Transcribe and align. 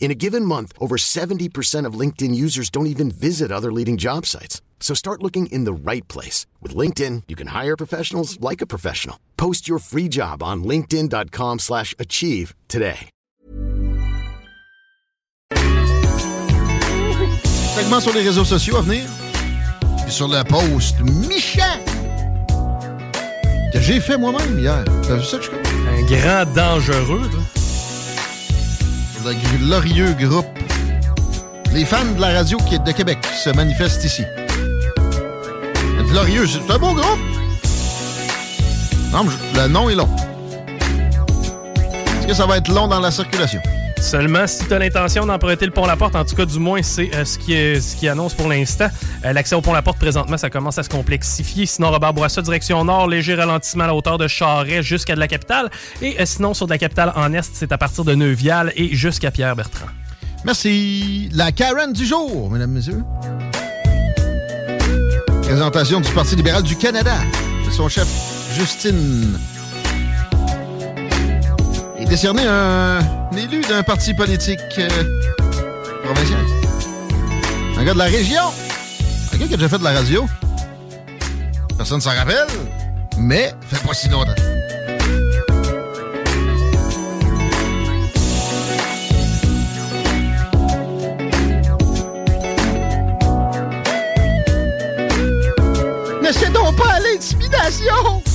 In 0.00 0.10
a 0.10 0.14
given 0.14 0.46
month, 0.46 0.72
over 0.80 0.96
70% 0.96 1.86
of 1.86 1.92
LinkedIn 1.94 2.34
users 2.34 2.70
don't 2.70 2.88
even 2.88 3.10
visit 3.12 3.52
other 3.52 3.70
leading 3.70 3.98
job 3.98 4.26
sites. 4.26 4.60
So 4.80 4.94
start 4.94 5.22
looking 5.22 5.46
in 5.52 5.64
the 5.64 5.72
right 5.72 6.08
place. 6.08 6.46
With 6.60 6.74
LinkedIn, 6.74 7.24
you 7.28 7.36
can 7.36 7.48
hire 7.48 7.76
professionals 7.76 8.40
like 8.40 8.60
a 8.60 8.66
professional. 8.66 9.16
Post 9.36 9.68
your 9.68 9.78
free 9.78 10.08
job 10.08 10.42
on 10.42 10.64
linkedin.com 10.64 11.58
slash 11.60 11.94
achieve 11.98 12.54
today. 12.66 13.10
Segment 17.74 18.00
sur 18.00 18.12
les 18.12 18.22
réseaux 18.22 18.44
sociaux 18.44 18.76
à 18.76 18.82
venir. 18.82 19.04
Puis 20.02 20.12
sur 20.12 20.28
le 20.28 20.42
post 20.44 20.98
Michel 21.28 21.80
que 23.72 23.80
j'ai 23.80 24.00
fait 24.00 24.16
moi-même 24.16 24.58
hier. 24.58 24.84
T'as 25.06 25.16
vu 25.16 25.24
ça, 25.24 25.40
Chico? 25.40 25.56
Un 25.88 26.02
grand 26.02 26.52
dangereux, 26.54 27.28
toi. 27.30 27.39
Le 29.24 29.34
glorieux 29.58 30.12
groupe. 30.18 30.46
Les 31.72 31.84
fans 31.84 32.04
de 32.16 32.20
la 32.20 32.32
radio 32.32 32.56
qui 32.58 32.76
est 32.76 32.84
de 32.84 32.92
Québec 32.92 33.18
se 33.44 33.50
manifestent 33.50 34.04
ici. 34.04 34.24
Glorieux, 36.08 36.46
c'est 36.46 36.72
un 36.72 36.78
beau 36.78 36.94
groupe. 36.94 37.20
Non, 39.12 39.26
le 39.54 39.68
nom 39.68 39.90
est 39.90 39.94
long. 39.94 40.08
Est-ce 42.18 42.26
que 42.28 42.34
ça 42.34 42.46
va 42.46 42.56
être 42.56 42.68
long 42.68 42.88
dans 42.88 43.00
la 43.00 43.10
circulation? 43.10 43.60
Seulement 44.00 44.46
si 44.46 44.66
tu 44.66 44.74
as 44.74 44.78
l'intention 44.78 45.26
d'emprunter 45.26 45.66
le 45.66 45.72
pont 45.72 45.86
La 45.86 45.94
Porte, 45.94 46.16
en 46.16 46.24
tout 46.24 46.34
cas 46.34 46.44
du 46.44 46.58
moins 46.58 46.82
c'est 46.82 47.14
euh, 47.14 47.24
ce 47.24 47.38
qui 47.38 47.52
ce 47.80 47.94
qui 47.94 48.08
annonce 48.08 48.34
pour 48.34 48.48
l'instant. 48.48 48.88
Euh, 49.24 49.32
L'accès 49.32 49.54
au 49.54 49.60
pont 49.60 49.72
La 49.72 49.82
Porte 49.82 49.98
présentement, 49.98 50.36
ça 50.36 50.50
commence 50.50 50.78
à 50.78 50.82
se 50.82 50.88
complexifier. 50.88 51.66
Sinon 51.66 51.90
Robert 51.90 52.12
Bourassa 52.12 52.42
direction 52.42 52.84
nord, 52.84 53.06
léger 53.08 53.34
ralentissement 53.34 53.84
à 53.84 53.88
la 53.88 53.94
hauteur 53.94 54.18
de 54.18 54.26
Charret 54.26 54.82
jusqu'à 54.82 55.14
de 55.14 55.20
la 55.20 55.28
capitale 55.28 55.70
et 56.02 56.20
euh, 56.20 56.24
sinon 56.26 56.54
sur 56.54 56.66
de 56.66 56.72
la 56.72 56.78
capitale 56.78 57.12
en 57.14 57.32
est, 57.32 57.48
c'est 57.52 57.70
à 57.70 57.78
partir 57.78 58.04
de 58.04 58.14
Neuvial 58.14 58.72
et 58.74 58.94
jusqu'à 58.96 59.30
Pierre 59.30 59.54
Bertrand. 59.54 59.86
Merci. 60.44 61.28
La 61.32 61.52
Karen 61.52 61.92
du 61.92 62.06
jour, 62.06 62.50
mesdames, 62.50 62.70
messieurs. 62.70 63.04
Présentation 65.42 66.00
du 66.00 66.10
Parti 66.12 66.36
libéral 66.36 66.62
du 66.62 66.76
Canada. 66.76 67.14
Son 67.70 67.88
chef, 67.88 68.08
Justine. 68.56 69.38
Et 71.98 72.04
décerné 72.06 72.42
un 72.46 73.19
élu 73.38 73.60
d'un 73.62 73.82
parti 73.82 74.14
politique 74.14 74.60
euh, 74.78 75.20
provincial. 76.04 76.40
Un 77.76 77.84
gars 77.84 77.94
de 77.94 77.98
la 77.98 78.04
région. 78.04 78.42
Un 79.32 79.36
gars 79.36 79.46
qui 79.46 79.54
a 79.54 79.56
déjà 79.56 79.68
fait 79.68 79.78
de 79.78 79.84
la 79.84 79.92
radio. 79.92 80.26
Personne 81.76 81.98
ne 81.98 82.02
s'en 82.02 82.14
rappelle, 82.14 82.46
mais 83.18 83.52
fait 83.68 83.86
pas 83.86 83.94
si 83.94 84.08
longtemps. 84.08 84.34
Ne 96.22 96.32
cédons 96.32 96.72
pas 96.74 96.92
à 96.94 97.00
l'intimidation! 97.00 98.29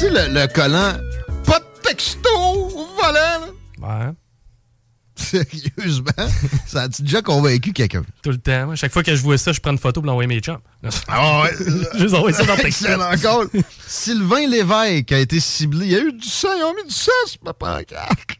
Tu 0.00 0.06
sais, 0.06 0.10
le, 0.28 0.32
le 0.32 0.46
collant, 0.46 0.94
pas 1.44 1.58
de 1.58 1.82
texto 1.82 2.28
au 2.34 2.86
volant, 2.96 3.12
là? 3.12 3.48
Ouais. 4.08 4.12
Sérieusement, 5.14 6.06
ça 6.66 6.82
a-tu 6.84 7.02
déjà 7.02 7.20
convaincu 7.20 7.74
quelqu'un? 7.74 8.02
Tout 8.22 8.30
le 8.30 8.38
temps. 8.38 8.64
Moi, 8.66 8.76
Chaque 8.76 8.92
fois 8.92 9.02
que 9.02 9.14
je 9.14 9.20
vois 9.22 9.36
ça, 9.36 9.52
je 9.52 9.60
prends 9.60 9.72
une 9.72 9.78
photo 9.78 10.00
pour 10.00 10.06
l'envoyer 10.06 10.26
mes 10.26 10.40
chums. 10.40 10.56
Ah 11.08 11.42
ouais. 11.42 11.50
Juste 11.98 12.14
envoyer 12.14 12.34
ça 12.34 12.44
dans. 12.46 12.56
Excellent 12.64 13.12
encore. 13.12 13.44
Sylvain 13.86 14.46
Lévesque 14.48 15.12
a 15.12 15.18
été 15.18 15.38
ciblé. 15.38 15.84
Il 15.84 15.92
y 15.92 15.96
a 15.96 16.00
eu 16.00 16.12
du 16.14 16.26
sang. 16.26 16.48
Ils 16.56 16.62
ont 16.64 16.74
mis 16.74 16.84
du 16.88 16.94
sang 16.94 17.10
sur 17.26 17.40
ma 17.44 17.52
pancarte. 17.52 18.38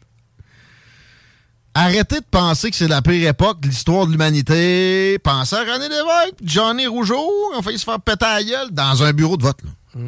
Arrêtez 1.75 2.21
de 2.21 2.25
penser 2.29 2.71
que 2.71 2.75
c'est 2.75 2.87
la 2.87 3.03
pire 3.03 3.29
époque 3.29 3.59
de 3.61 3.67
l'histoire 3.67 4.07
de 4.07 4.11
l'humanité. 4.11 5.19
Pensez 5.19 5.55
à 5.55 5.59
René 5.59 5.87
Lévesque, 5.87 6.37
Johnny 6.43 6.87
Rougeau. 6.87 7.23
Ont 7.55 7.61
failli 7.61 7.77
se 7.77 7.83
faire 7.85 7.99
péter 8.01 8.25
la 8.25 8.43
gueule 8.43 8.71
dans 8.71 9.03
un 9.03 9.13
bureau 9.13 9.37
de 9.37 9.43
vote. 9.43 9.59
là. 9.93 10.01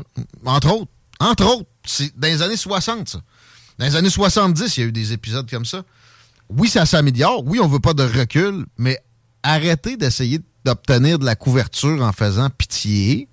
Entre 0.45 0.73
autres. 0.73 0.87
Entre 1.23 1.45
autres. 1.45 1.69
C'est 1.85 2.17
dans 2.17 2.27
les 2.27 2.41
années 2.41 2.57
60, 2.57 3.09
ça. 3.09 3.21
Dans 3.77 3.85
les 3.85 3.95
années 3.95 4.09
70, 4.09 4.77
il 4.77 4.79
y 4.79 4.83
a 4.83 4.87
eu 4.87 4.91
des 4.91 5.13
épisodes 5.13 5.49
comme 5.49 5.65
ça. 5.65 5.83
Oui, 6.49 6.69
ça 6.69 6.85
s'améliore. 6.85 7.43
Oui, 7.45 7.59
on 7.59 7.67
veut 7.67 7.79
pas 7.79 7.93
de 7.93 8.03
recul, 8.03 8.65
mais 8.77 8.99
arrêtez 9.41 9.97
d'essayer 9.97 10.39
d'obtenir 10.65 11.19
de 11.19 11.25
la 11.25 11.35
couverture 11.35 12.01
en 12.01 12.11
faisant 12.11 12.49
pitié. 12.49 13.27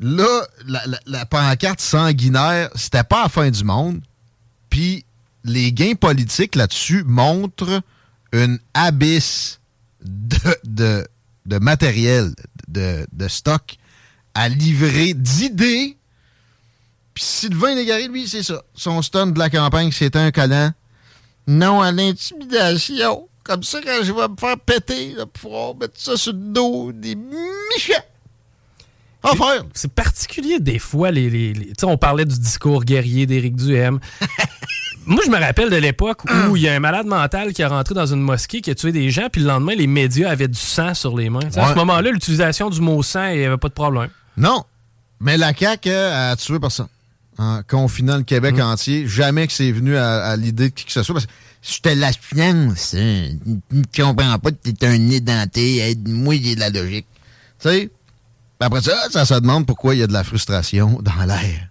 Là, 0.00 0.46
la 1.06 1.26
pancarte 1.26 1.80
sanguinaire, 1.80 2.70
c'était 2.74 3.04
pas 3.04 3.24
la 3.24 3.28
fin 3.28 3.50
du 3.50 3.64
monde. 3.64 4.00
Puis 4.70 5.04
les 5.44 5.72
gains 5.72 5.94
politiques 5.94 6.54
là-dessus 6.54 7.04
montrent 7.04 7.82
une 8.32 8.58
abysse 8.74 9.60
de, 10.04 10.38
de, 10.64 11.08
de 11.46 11.58
matériel, 11.58 12.34
de, 12.68 13.06
de 13.12 13.28
stock 13.28 13.76
à 14.34 14.48
livrer 14.48 15.14
d'idées. 15.14 15.97
Puis 17.18 17.24
Sylvain 17.26 17.74
Légaré, 17.74 18.06
lui, 18.06 18.28
c'est 18.28 18.44
ça. 18.44 18.62
Son 18.74 19.02
stun 19.02 19.26
de 19.26 19.38
la 19.40 19.50
campagne, 19.50 19.90
c'était 19.90 20.20
un 20.20 20.30
collant. 20.30 20.70
Non 21.48 21.80
à 21.82 21.90
l'intimidation. 21.90 23.28
Comme 23.42 23.64
ça, 23.64 23.80
quand 23.84 24.04
je 24.04 24.12
vais 24.12 24.28
me 24.28 24.36
faire 24.38 24.56
péter, 24.56 25.14
là, 25.16 25.26
pour 25.26 25.50
pouvoir 25.50 25.74
mettre 25.74 25.94
ça 26.00 26.16
sur 26.16 26.32
le 26.32 26.38
dos 26.38 26.92
des 26.92 27.16
michets. 27.16 28.04
Faire. 29.24 29.64
C'est 29.74 29.92
particulier 29.92 30.60
des 30.60 30.78
fois, 30.78 31.10
les, 31.10 31.28
les- 31.28 31.52
les- 31.54 31.66
tu 31.66 31.72
sais, 31.80 31.86
on 31.86 31.98
parlait 31.98 32.24
du 32.24 32.38
discours 32.38 32.84
guerrier 32.84 33.26
d'Éric 33.26 33.56
Duhem. 33.56 33.98
Moi, 35.06 35.20
je 35.26 35.30
me 35.30 35.38
rappelle 35.38 35.70
de 35.70 35.76
l'époque 35.76 36.22
où 36.48 36.54
il 36.56 36.62
y 36.62 36.68
a 36.68 36.74
un 36.74 36.78
malade 36.78 37.06
mental 37.06 37.52
qui 37.52 37.62
est 37.62 37.66
rentré 37.66 37.94
dans 37.96 38.06
une 38.06 38.20
mosquée, 38.20 38.60
qui 38.60 38.70
a 38.70 38.76
tué 38.76 38.92
des 38.92 39.10
gens, 39.10 39.26
puis 39.32 39.40
le 39.42 39.48
lendemain, 39.48 39.74
les 39.74 39.88
médias 39.88 40.30
avaient 40.30 40.46
du 40.46 40.58
sang 40.58 40.94
sur 40.94 41.16
les 41.16 41.30
mains. 41.30 41.40
À 41.56 41.70
ce 41.70 41.74
moment-là, 41.74 42.10
l'utilisation 42.12 42.70
du 42.70 42.80
mot 42.80 43.02
sang, 43.02 43.26
il 43.30 43.38
n'y 43.40 43.44
avait 43.44 43.56
pas 43.56 43.68
de 43.68 43.74
problème. 43.74 44.10
Non. 44.36 44.62
Mais 45.18 45.36
la 45.36 45.52
CAQ 45.52 45.90
a 45.90 46.36
tué 46.36 46.60
personne. 46.60 46.86
En 47.38 47.62
confinant 47.62 48.16
le 48.16 48.24
Québec 48.24 48.56
mm. 48.56 48.60
entier, 48.60 49.08
jamais 49.08 49.46
que 49.46 49.52
c'est 49.52 49.70
venu 49.70 49.96
à, 49.96 50.36
l'idée 50.36 50.70
de 50.70 50.74
qui 50.74 50.84
que 50.84 50.92
ce 50.92 51.02
soit. 51.02 51.14
Parce 51.14 51.26
que 51.26 51.32
je 51.62 51.80
te 51.80 51.88
la 51.88 52.10
science. 52.12 52.94
Hein. 52.94 53.36
Tu 53.92 54.02
comprends 54.02 54.38
pas 54.38 54.50
que 54.50 54.70
t'es 54.70 54.86
un 54.86 55.10
édenté. 55.10 55.96
Moi, 56.06 56.36
j'ai 56.42 56.54
de 56.54 56.60
la 56.60 56.70
logique. 56.70 57.06
Tu 57.60 57.68
sais? 57.68 57.90
Après 58.60 58.82
ça, 58.82 59.08
ça 59.10 59.24
se 59.24 59.34
demande 59.34 59.66
pourquoi 59.66 59.94
il 59.94 59.98
y 59.98 60.02
a 60.02 60.06
de 60.06 60.12
la 60.12 60.24
frustration 60.24 61.00
dans 61.02 61.24
l'air. 61.24 61.68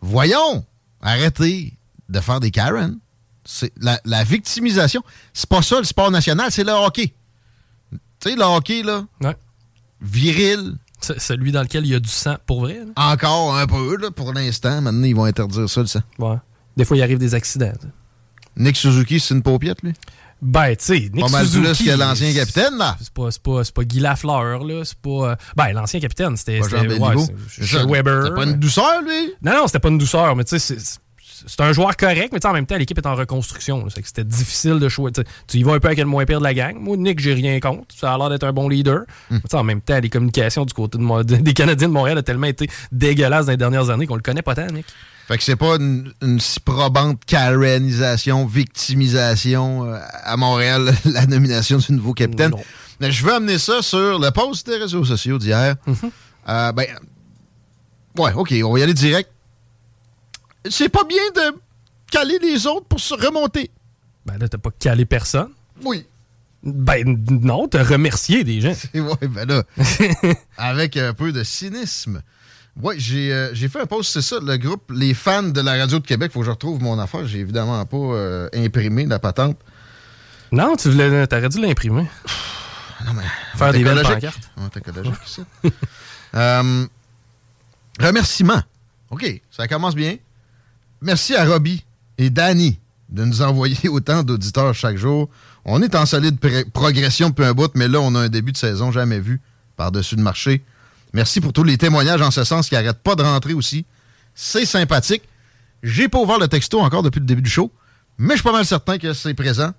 Voyons! 0.00 0.64
Arrêtez 1.02 1.74
de 2.08 2.20
faire 2.20 2.40
des 2.40 2.50
Karen. 2.50 2.98
C'est 3.44 3.72
la, 3.80 4.24
victimisation. 4.24 5.02
C'est 5.32 5.48
pas 5.48 5.62
ça 5.62 5.78
le 5.78 5.84
sport 5.84 6.10
national, 6.10 6.52
c'est 6.52 6.64
le 6.64 6.72
hockey. 6.72 7.12
Tu 7.90 7.98
sais, 8.30 8.36
le 8.36 8.42
hockey, 8.42 8.82
là? 8.82 9.06
Ouais. 9.22 9.36
Viril. 10.00 10.76
Celui 11.00 11.52
dans 11.52 11.62
lequel 11.62 11.84
il 11.84 11.92
y 11.92 11.94
a 11.94 12.00
du 12.00 12.08
sang 12.08 12.36
pour 12.46 12.60
vrai. 12.60 12.80
Encore 12.96 13.56
un 13.56 13.66
peu, 13.66 13.96
là, 13.96 14.10
pour 14.10 14.32
l'instant. 14.32 14.80
Maintenant, 14.80 15.06
ils 15.06 15.16
vont 15.16 15.24
interdire 15.24 15.68
ça, 15.68 15.80
le 15.80 15.86
sang. 15.86 16.00
Ouais. 16.18 16.36
Des 16.76 16.84
fois, 16.84 16.96
il 16.96 17.02
arrive 17.02 17.18
des 17.18 17.34
accidents. 17.34 17.72
Nick 18.56 18.76
Suzuki, 18.76 19.20
c'est 19.20 19.34
une 19.34 19.42
paupiette, 19.42 19.82
lui? 19.82 19.92
Ben, 20.42 20.70
tu 20.70 20.84
sais, 20.84 21.10
Nick 21.12 21.30
pas 21.30 21.44
Suzuki. 21.44 21.84
que 21.84 21.90
l'ancien 21.90 22.32
capitaine, 22.32 22.78
là. 22.78 22.96
C'est 23.00 23.12
pas, 23.12 23.28
pas, 23.42 23.62
pas 23.74 23.84
Guy 23.84 24.00
Lafleur, 24.00 24.64
là. 24.64 24.84
C'est 24.84 24.98
pas. 24.98 25.10
Euh, 25.32 25.36
ben, 25.54 25.72
l'ancien 25.72 26.00
capitaine, 26.00 26.36
c'était. 26.36 26.62
C'était 26.62 26.76
ouais, 26.76 26.98
Weber. 27.86 28.22
C'était 28.22 28.34
pas 28.34 28.44
une 28.44 28.54
douceur, 28.54 29.02
lui? 29.02 29.34
Non, 29.42 29.52
non, 29.52 29.66
c'était 29.66 29.80
pas 29.80 29.90
une 29.90 29.98
douceur, 29.98 30.34
mais 30.36 30.44
tu 30.44 30.58
sais, 30.58 30.76
c'est 31.46 31.60
un 31.60 31.72
joueur 31.72 31.96
correct, 31.96 32.32
mais 32.32 32.44
en 32.46 32.52
même 32.52 32.66
temps, 32.66 32.76
l'équipe 32.76 32.98
est 32.98 33.06
en 33.06 33.14
reconstruction. 33.14 33.86
C'était 33.90 34.24
difficile 34.24 34.78
de 34.78 34.88
choisir. 34.88 35.24
Tu 35.46 35.58
y 35.58 35.62
vas 35.62 35.74
un 35.74 35.80
peu 35.80 35.88
avec 35.88 35.98
le 35.98 36.04
moins 36.04 36.24
pire 36.24 36.38
de 36.38 36.44
la 36.44 36.54
gang. 36.54 36.76
Moi, 36.78 36.96
Nick, 36.96 37.20
j'ai 37.20 37.34
rien 37.34 37.58
contre. 37.60 37.94
Ça 37.94 38.14
a 38.14 38.18
l'air 38.18 38.30
d'être 38.30 38.44
un 38.44 38.52
bon 38.52 38.68
leader. 38.68 39.02
Hmm. 39.30 39.38
En 39.52 39.64
même 39.64 39.80
temps, 39.80 39.98
les 40.00 40.08
communications 40.08 40.64
du 40.64 40.74
côté 40.74 40.98
des 41.24 41.54
Canadiens 41.54 41.88
de 41.88 41.92
Montréal 41.92 42.18
ont 42.18 42.22
tellement 42.22 42.46
été 42.46 42.68
dégueulasses 42.92 43.46
dans 43.46 43.52
les 43.52 43.56
dernières 43.56 43.90
années 43.90 44.06
qu'on 44.06 44.16
le 44.16 44.22
connaît 44.22 44.42
pas 44.42 44.54
tant, 44.54 44.66
Nick. 44.66 44.86
Fait 45.28 45.38
que 45.38 45.44
c'est 45.44 45.56
pas 45.56 45.76
une, 45.76 46.40
si 46.40 46.58
probante 46.58 47.24
Karenisation, 47.24 48.46
victimisation 48.46 49.84
euh, 49.84 49.98
à 50.24 50.36
Montréal, 50.36 50.92
la 51.04 51.26
nomination 51.26 51.78
du 51.78 51.92
nouveau 51.92 52.14
capitaine. 52.14 52.52
Mais 53.00 53.12
je 53.12 53.24
veux 53.24 53.32
amener 53.32 53.58
ça 53.58 53.80
sur 53.80 54.18
le 54.18 54.30
post 54.32 54.66
des 54.66 54.76
réseaux 54.76 55.04
sociaux 55.04 55.38
d'hier. 55.38 55.76
Mm-hmm. 55.86 56.10
Euh, 56.48 56.72
ben, 56.72 56.86
ouais, 58.18 58.32
OK, 58.32 58.52
on 58.64 58.72
va 58.72 58.78
y 58.80 58.82
aller 58.82 58.94
direct. 58.94 59.30
C'est 60.68 60.88
pas 60.88 61.04
bien 61.04 61.22
de 61.34 61.58
caler 62.10 62.38
les 62.40 62.66
autres 62.66 62.86
pour 62.86 63.00
se 63.00 63.14
remonter. 63.14 63.70
Ben 64.26 64.38
là, 64.38 64.48
t'as 64.48 64.58
pas 64.58 64.70
calé 64.78 65.06
personne. 65.06 65.50
Oui. 65.82 66.04
Ben 66.62 67.18
non, 67.30 67.68
t'as 67.68 67.82
remercié 67.82 68.44
des 68.44 68.60
gens. 68.60 68.74
ouais, 68.94 69.28
ben 69.28 69.48
là, 69.48 69.62
avec 70.58 70.96
un 70.96 71.14
peu 71.14 71.32
de 71.32 71.42
cynisme. 71.42 72.22
Oui, 72.80 72.96
euh, 73.12 73.50
j'ai 73.52 73.68
fait 73.68 73.80
un 73.80 73.86
post, 73.86 74.12
c'est 74.12 74.22
ça, 74.22 74.36
le 74.40 74.56
groupe 74.56 74.92
Les 74.94 75.12
fans 75.14 75.42
de 75.42 75.60
la 75.60 75.72
radio 75.72 75.98
de 75.98 76.06
Québec. 76.06 76.32
Faut 76.32 76.40
que 76.40 76.46
je 76.46 76.50
retrouve 76.50 76.82
mon 76.82 76.98
affaire. 76.98 77.26
J'ai 77.26 77.40
évidemment 77.40 77.84
pas 77.84 77.96
euh, 77.96 78.48
imprimé 78.54 79.06
la 79.06 79.18
patente. 79.18 79.58
Non, 80.52 80.76
tu 80.76 80.90
voulais, 80.90 81.26
t'aurais 81.26 81.48
dû 81.48 81.60
l'imprimer. 81.60 82.06
non, 83.04 83.12
mais. 83.14 83.24
Faire 83.56 83.72
des 83.72 83.84
belles 83.84 84.02
pancartes. 84.02 84.50
euh, 86.34 86.86
remerciements. 87.98 88.62
OK, 89.10 89.42
ça 89.50 89.66
commence 89.66 89.94
bien. 89.94 90.16
Merci 91.02 91.34
à 91.34 91.44
Robbie 91.44 91.84
et 92.18 92.30
Danny 92.30 92.78
de 93.08 93.24
nous 93.24 93.42
envoyer 93.42 93.88
autant 93.88 94.22
d'auditeurs 94.22 94.74
chaque 94.74 94.96
jour. 94.96 95.28
On 95.64 95.82
est 95.82 95.94
en 95.94 96.06
solide 96.06 96.38
progression 96.72 97.32
peu 97.32 97.44
un 97.44 97.52
bout, 97.52 97.70
mais 97.74 97.88
là, 97.88 98.00
on 98.00 98.14
a 98.14 98.20
un 98.20 98.28
début 98.28 98.52
de 98.52 98.56
saison 98.56 98.92
jamais 98.92 99.20
vu 99.20 99.40
par-dessus 99.76 100.16
le 100.16 100.22
marché. 100.22 100.62
Merci 101.12 101.40
pour 101.40 101.52
tous 101.52 101.64
les 101.64 101.76
témoignages 101.76 102.22
en 102.22 102.30
ce 102.30 102.44
sens 102.44 102.68
qui 102.68 102.74
n'arrêtent 102.74 103.02
pas 103.02 103.14
de 103.14 103.22
rentrer 103.22 103.54
aussi. 103.54 103.84
C'est 104.34 104.64
sympathique. 104.64 105.22
J'ai 105.82 106.08
pas 106.08 106.18
ouvert 106.18 106.38
le 106.38 106.48
texto 106.48 106.80
encore 106.80 107.02
depuis 107.02 107.20
le 107.20 107.26
début 107.26 107.42
du 107.42 107.50
show, 107.50 107.72
mais 108.18 108.34
je 108.34 108.40
suis 108.40 108.44
pas 108.44 108.52
mal 108.52 108.64
certain 108.64 108.98
que 108.98 109.12
c'est 109.12 109.34
présent. 109.34 109.72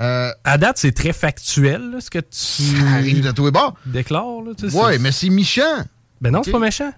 Euh, 0.00 0.30
à 0.44 0.56
date, 0.56 0.78
c'est 0.78 0.92
très 0.92 1.12
factuel, 1.12 1.96
ce 2.00 2.08
que 2.08 2.20
tu. 2.20 2.28
Ça 2.30 2.90
arrive 2.94 3.20
de 3.20 3.32
tous 3.32 3.46
les 3.46 3.50
bords. 3.50 3.74
Déclare, 3.84 4.42
là. 4.46 4.52
Tu 4.56 4.70
sais, 4.70 4.76
ouais, 4.76 4.98
mais 4.98 5.12
c'est 5.12 5.28
méchant. 5.28 5.84
Ben 6.20 6.30
non, 6.30 6.42
c'est 6.42 6.52
pas 6.52 6.60
méchant. 6.60 6.92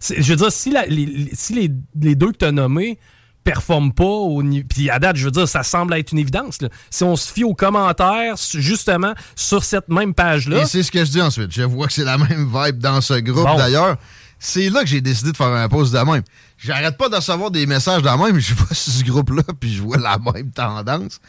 Je 0.00 0.30
veux 0.30 0.36
dire, 0.36 0.52
si, 0.52 0.70
les, 0.70 1.30
si 1.32 1.54
les, 1.54 1.70
les, 2.00 2.14
deux 2.14 2.32
que 2.32 2.38
tu 2.38 2.44
as 2.44 2.52
nommés 2.52 2.98
performe 3.44 3.92
pas 3.92 4.04
au 4.04 4.42
Puis 4.68 4.90
à 4.90 4.98
date, 4.98 5.16
je 5.16 5.24
veux 5.24 5.30
dire, 5.30 5.48
ça 5.48 5.62
semble 5.62 5.94
être 5.94 6.12
une 6.12 6.18
évidence. 6.18 6.58
Si 6.90 7.04
on 7.04 7.16
se 7.16 7.32
fie 7.32 7.44
aux 7.44 7.54
commentaires, 7.54 8.34
justement, 8.54 9.14
sur 9.34 9.64
cette 9.64 9.88
même 9.88 10.14
page-là. 10.14 10.62
Et 10.62 10.66
c'est 10.66 10.82
ce 10.82 10.90
que 10.90 11.04
je 11.04 11.10
dis 11.10 11.22
ensuite. 11.22 11.50
Je 11.52 11.62
vois 11.62 11.86
que 11.86 11.92
c'est 11.92 12.04
la 12.04 12.18
même 12.18 12.50
vibe 12.52 12.78
dans 12.78 13.00
ce 13.00 13.14
groupe 13.14 13.48
d'ailleurs. 13.56 13.96
C'est 14.38 14.68
là 14.68 14.82
que 14.82 14.86
j'ai 14.86 15.00
décidé 15.00 15.32
de 15.32 15.36
faire 15.36 15.48
un 15.48 15.68
post 15.68 15.92
de 15.92 15.98
même. 15.98 16.22
J'arrête 16.58 16.96
pas 16.96 17.08
de 17.08 17.16
recevoir 17.16 17.50
des 17.50 17.66
messages 17.66 18.02
de 18.02 18.08
même. 18.08 18.38
Je 18.38 18.54
vois 18.54 18.68
ce 18.72 19.02
groupe-là, 19.02 19.42
puis 19.58 19.74
je 19.74 19.82
vois 19.82 19.98
la 19.98 20.18
même 20.18 20.50
tendance. 20.52 21.20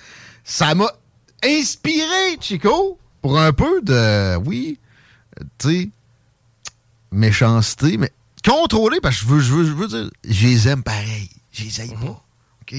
Ça 0.44 0.76
m'a 0.76 0.92
inspiré, 1.44 2.38
Chico, 2.40 3.00
pour 3.22 3.40
un 3.40 3.54
peu 3.54 3.82
de, 3.82 4.36
oui, 4.46 4.80
tu 5.58 5.70
sais, 5.70 5.90
méchanceté, 7.12 7.98
mais 7.98 8.12
contrôlé, 8.44 9.00
parce 9.02 9.18
que 9.18 9.22
je 9.22 9.28
veux, 9.28 9.42
je 9.42 9.54
veux, 9.54 9.66
je 9.66 9.72
veux 9.72 9.88
dire, 9.88 10.10
je 10.28 10.48
les 10.48 10.68
aime 10.68 10.84
pareil. 10.84 11.30
Je 11.52 11.64
les 11.64 11.82
aime 11.82 12.00
pas. 12.00 12.24
OK? 12.62 12.76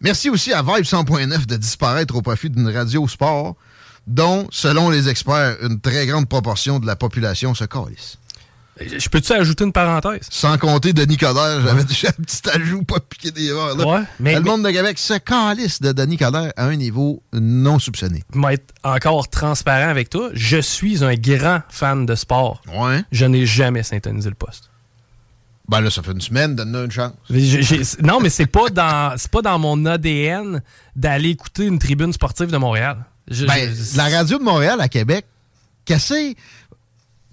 Merci 0.00 0.30
aussi 0.30 0.52
à 0.52 0.62
Vibe 0.62 0.84
100.9 0.84 1.46
de 1.46 1.56
disparaître 1.56 2.14
au 2.14 2.22
profit 2.22 2.50
d'une 2.50 2.68
radio 2.68 3.06
sport 3.08 3.56
dont, 4.06 4.46
selon 4.50 4.90
les 4.90 5.08
experts, 5.08 5.56
une 5.62 5.80
très 5.80 6.06
grande 6.06 6.28
proportion 6.28 6.78
de 6.78 6.86
la 6.86 6.96
population 6.96 7.54
se 7.54 7.64
calisse. 7.64 8.18
Je 8.80 9.08
peux-tu 9.08 9.32
ajouter 9.32 9.64
une 9.64 9.72
parenthèse? 9.72 10.26
Sans 10.30 10.58
compter 10.58 10.92
Denis 10.92 11.16
Coderre, 11.16 11.60
j'avais 11.64 11.84
déjà 11.84 12.08
un 12.08 12.22
petit 12.22 12.48
ajout, 12.50 12.82
pas 12.82 12.98
piqué 13.00 13.30
des 13.30 13.52
verres. 13.52 13.76
Là. 13.76 13.86
Ouais, 13.86 14.02
mais, 14.18 14.34
le 14.34 14.40
monde 14.40 14.64
de 14.64 14.70
Québec 14.70 14.98
se 14.98 15.14
calisse 15.14 15.80
de 15.80 15.92
Denis 15.92 16.16
Coderre 16.16 16.52
à 16.56 16.66
un 16.66 16.76
niveau 16.76 17.22
non 17.32 17.78
soupçonné. 17.78 18.24
Je 18.34 18.40
vais 18.40 18.54
être 18.54 18.74
encore 18.82 19.28
transparent 19.28 19.88
avec 19.88 20.10
toi. 20.10 20.30
Je 20.32 20.58
suis 20.58 21.04
un 21.04 21.14
grand 21.14 21.60
fan 21.68 22.04
de 22.04 22.14
sport. 22.14 22.62
Ouais. 22.76 23.02
Je 23.12 23.26
n'ai 23.26 23.46
jamais 23.46 23.82
syntonisé 23.82 24.28
le 24.28 24.34
poste. 24.34 24.70
Ben 25.68 25.80
là, 25.80 25.90
ça 25.90 26.02
fait 26.02 26.12
une 26.12 26.20
semaine, 26.20 26.54
donne-nous 26.54 26.84
une 26.84 26.90
chance. 26.90 27.12
non, 28.02 28.20
mais 28.20 28.28
c'est 28.28 28.46
pas 28.46 28.68
dans 28.68 29.16
c'est 29.16 29.30
pas 29.30 29.40
dans 29.40 29.58
mon 29.58 29.86
ADN 29.86 30.62
d'aller 30.94 31.30
écouter 31.30 31.64
une 31.64 31.78
tribune 31.78 32.12
sportive 32.12 32.48
de 32.48 32.56
Montréal. 32.58 32.98
ben, 33.28 33.74
la 33.96 34.08
radio 34.08 34.38
de 34.38 34.44
Montréal 34.44 34.80
à 34.80 34.88
Québec, 34.88 35.24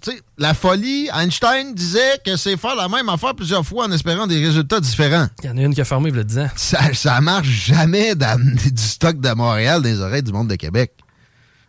qu'est-ce 0.02 0.22
la 0.38 0.54
folie, 0.54 1.08
Einstein 1.14 1.74
disait 1.74 2.20
que 2.24 2.36
c'est 2.36 2.56
faire 2.56 2.74
la 2.74 2.88
même 2.88 3.08
affaire 3.08 3.34
plusieurs 3.34 3.64
fois 3.64 3.86
en 3.86 3.92
espérant 3.92 4.26
des 4.26 4.44
résultats 4.44 4.80
différents. 4.80 5.28
Il 5.42 5.46
y 5.46 5.52
en 5.52 5.56
a 5.56 5.62
une 5.62 5.74
qui 5.74 5.80
a 5.80 5.84
fermé, 5.84 6.10
il 6.10 6.14
le 6.14 6.24
disait. 6.24 6.50
Ça, 6.56 6.92
ça 6.94 7.20
marche 7.20 7.48
jamais 7.48 8.14
d'amener 8.14 8.70
du 8.70 8.82
stock 8.82 9.20
de 9.20 9.32
Montréal 9.34 9.82
dans 9.82 9.88
les 9.88 10.00
oreilles 10.00 10.22
du 10.22 10.32
monde 10.32 10.48
de 10.48 10.56
Québec. 10.56 10.92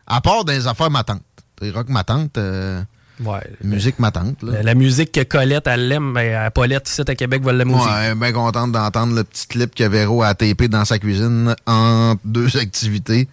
À 0.07 0.21
part 0.21 0.45
des 0.45 0.67
affaires 0.67 0.91
matantes. 0.91 1.21
Rock 1.61 1.89
matante. 1.89 2.37
Euh, 2.37 2.81
Ouais. 3.19 3.41
Musique 3.63 3.99
matante. 3.99 4.41
Là. 4.41 4.63
La, 4.63 4.73
musique 4.73 5.11
que 5.11 5.21
Colette, 5.21 5.67
elle 5.67 5.87
l'aime, 5.87 6.11
mais 6.13 6.33
à 6.33 6.49
Paulette, 6.49 6.89
ici 6.89 7.01
à 7.01 7.15
Québec, 7.15 7.43
va 7.43 7.53
l'aimer 7.53 7.75
aussi. 7.75 7.87
Ouais, 7.87 8.15
bien 8.15 8.31
contente 8.31 8.71
d'entendre 8.71 9.15
le 9.15 9.23
petit 9.23 9.47
clip 9.47 9.75
que 9.75 9.83
Véro 9.83 10.23
a 10.23 10.33
tapé 10.33 10.67
dans 10.67 10.83
sa 10.83 10.97
cuisine 10.97 11.55
en 11.67 12.15
deux 12.25 12.57
activités. 12.57 13.27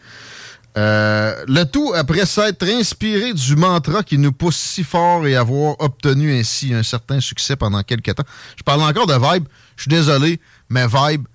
Euh, 0.78 1.44
le 1.48 1.64
tout 1.64 1.92
après 1.96 2.26
s'être 2.26 2.62
inspiré 2.68 3.32
du 3.34 3.56
mantra 3.56 4.04
qui 4.04 4.18
nous 4.18 4.30
pousse 4.30 4.56
si 4.56 4.84
fort 4.84 5.26
et 5.26 5.34
avoir 5.34 5.74
obtenu 5.80 6.38
ainsi 6.38 6.72
un 6.72 6.84
certain 6.84 7.20
succès 7.20 7.56
pendant 7.56 7.82
quelques 7.82 8.14
temps. 8.14 8.24
Je 8.56 8.62
parle 8.62 8.82
encore 8.82 9.06
de 9.06 9.14
Vibe. 9.14 9.46
Je 9.76 9.82
suis 9.82 9.88
désolé, 9.88 10.40
mais 10.68 10.86
Vibe, 10.86 11.26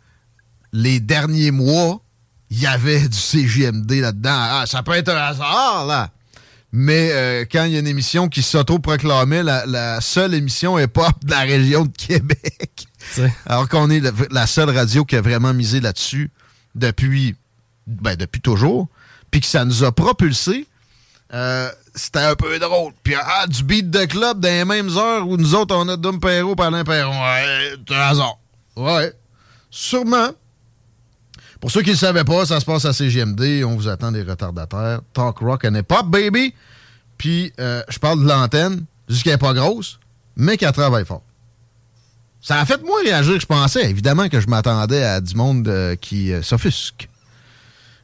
les 0.71 0.99
derniers 0.99 1.51
mois, 1.51 2.01
il 2.49 2.61
y 2.61 2.67
avait 2.67 3.07
du 3.07 3.17
CGMD 3.17 3.91
là-dedans. 3.91 4.31
Ah, 4.31 4.63
ça 4.67 4.83
peut 4.83 4.93
être 4.93 5.09
un 5.09 5.17
hasard, 5.17 5.85
là. 5.85 6.11
Mais 6.71 7.09
euh, 7.11 7.45
quand 7.49 7.63
il 7.63 7.71
y 7.71 7.75
a 7.77 7.79
une 7.79 7.87
émission 7.87 8.27
qui 8.27 8.41
s'auto-proclamait 8.41 9.43
la, 9.43 10.01
seule 10.01 10.33
émission 10.33 10.77
hip-hop 10.77 11.23
de 11.23 11.31
la 11.31 11.41
région 11.41 11.85
de 11.85 11.91
Québec, 11.91 12.87
alors 13.45 13.69
qu'on 13.69 13.89
est 13.89 14.01
la, 14.29 14.45
seule 14.47 14.69
radio 14.69 15.05
qui 15.05 15.15
a 15.15 15.21
vraiment 15.21 15.53
misé 15.53 15.79
là-dessus 15.79 16.31
depuis, 16.75 17.35
ben, 17.87 18.17
depuis 18.17 18.41
toujours, 18.41 18.89
puis 19.35 19.41
que 19.41 19.47
ça 19.47 19.65
nous 19.65 19.83
a 19.83 19.91
propulsé, 19.91 20.65
euh, 21.33 21.69
c'était 21.93 22.19
un 22.19 22.35
peu 22.35 22.57
drôle. 22.57 22.93
Puis 23.03 23.15
ah, 23.21 23.45
du 23.47 23.63
beat 23.65 23.91
de 23.91 24.05
club 24.05 24.39
dans 24.39 24.47
les 24.47 24.63
mêmes 24.63 24.97
heures 24.97 25.27
où 25.27 25.35
nous 25.35 25.53
autres, 25.55 25.75
on 25.75 25.89
a 25.89 25.97
Dom 25.97 26.21
Perrault, 26.21 26.55
Palin 26.55 26.85
Perron. 26.85 27.11
Ouais, 27.11 27.73
c'est 27.85 27.95
un 27.95 27.99
hasard. 27.99 28.37
Ouais, 28.77 29.11
sûrement. 29.69 30.29
Pour 31.59 31.69
ceux 31.69 31.81
qui 31.81 31.89
ne 31.89 31.95
savaient 31.97 32.23
pas, 32.23 32.45
ça 32.45 32.61
se 32.61 32.65
passe 32.65 32.85
à 32.85 32.93
CGMD. 32.93 33.65
On 33.65 33.75
vous 33.75 33.89
attend 33.89 34.13
des 34.13 34.23
retardataires. 34.23 35.01
Talk 35.11 35.39
rock 35.39 35.65
and 35.65 35.75
hip-hop, 35.75 36.07
baby. 36.07 36.53
Puis, 37.17 37.51
euh, 37.59 37.83
je 37.89 37.99
parle 37.99 38.23
de 38.23 38.29
l'antenne, 38.29 38.85
qu'elle 39.21 39.33
n'est 39.33 39.37
pas 39.37 39.53
grosse, 39.53 39.99
mais 40.37 40.55
qu'elle 40.55 40.71
travaille 40.71 41.03
fort. 41.03 41.23
Ça 42.41 42.61
a 42.61 42.65
fait 42.65 42.81
moins 42.83 43.03
réagir 43.03 43.33
que 43.33 43.41
je 43.41 43.47
pensais. 43.47 43.89
Évidemment 43.89 44.29
que 44.29 44.39
je 44.39 44.47
m'attendais 44.47 45.03
à 45.03 45.19
du 45.19 45.35
monde 45.35 45.67
euh, 45.67 45.97
qui 45.97 46.31
s'offusque. 46.41 47.09